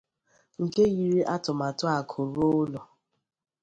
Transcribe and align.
nke 0.63 0.83
yiri 0.95 1.21
atụmatụ 1.35 1.85
Akụ 1.97 2.19
Ruo 2.33 2.47
Ụlọ 2.61 2.79